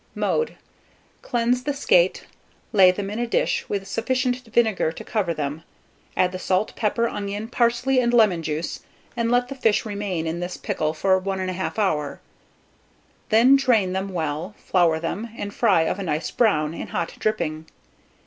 Mode. 0.15 0.55
Cleanse 1.21 1.61
the 1.63 1.75
skate, 1.75 2.23
lay 2.73 2.89
them 2.89 3.11
in 3.11 3.19
a 3.19 3.27
dish, 3.27 3.69
with 3.69 3.87
sufficient 3.87 4.37
vinegar 4.45 4.91
to 4.91 5.03
cover 5.03 5.31
them; 5.31 5.61
add 6.17 6.31
the 6.31 6.39
salt, 6.39 6.75
pepper, 6.75 7.07
onion, 7.07 7.47
parsley, 7.47 7.99
and 7.99 8.11
lemon 8.11 8.41
juice, 8.41 8.79
and 9.15 9.29
let 9.29 9.47
the 9.49 9.53
fish 9.53 9.85
remain 9.85 10.25
in 10.25 10.39
this 10.39 10.57
pickle 10.57 10.95
for 10.95 11.19
1 11.19 11.37
1/2 11.47 11.77
hour. 11.77 12.19
Then 13.29 13.55
drain 13.55 13.93
them 13.93 14.09
well, 14.09 14.55
flour 14.57 14.99
them, 14.99 15.29
and 15.37 15.53
fry 15.53 15.83
of 15.83 15.99
a 15.99 16.03
nice 16.03 16.31
brown, 16.31 16.73
in 16.73 16.87
hot 16.87 17.13
dripping. 17.19 17.67